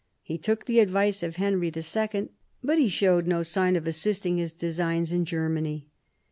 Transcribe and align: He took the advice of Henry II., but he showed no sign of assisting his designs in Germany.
He 0.23 0.39
took 0.39 0.65
the 0.65 0.79
advice 0.79 1.21
of 1.21 1.35
Henry 1.35 1.67
II., 1.71 2.29
but 2.63 2.79
he 2.79 2.89
showed 2.89 3.27
no 3.27 3.43
sign 3.43 3.75
of 3.75 3.85
assisting 3.85 4.37
his 4.37 4.51
designs 4.51 5.13
in 5.13 5.25
Germany. 5.25 5.89